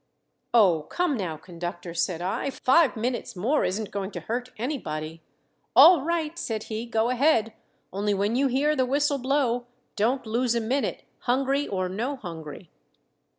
"Oh, 0.51 0.87
come 0.89 1.15
now, 1.15 1.37
Conductor!" 1.37 1.93
said 1.93 2.23
I. 2.23 2.49
"Five 2.49 2.97
minutes 2.97 3.35
more 3.35 3.63
isn't 3.63 3.91
going 3.91 4.09
to 4.13 4.21
hurt 4.21 4.49
anybody" 4.57 5.21
"All 5.75 6.01
right," 6.01 6.39
said 6.39 6.63
he, 6.63 6.87
"go 6.87 7.11
ahead. 7.11 7.53
Only 7.93 8.15
when 8.15 8.35
you 8.35 8.47
hear 8.47 8.75
the 8.75 8.87
whistle 8.87 9.19
blow 9.19 9.67
don't 9.95 10.25
lose 10.25 10.55
a 10.55 10.59
minute, 10.59 11.03
hungry 11.19 11.67
or 11.67 11.87
no 11.87 12.15
hungry." 12.15 12.71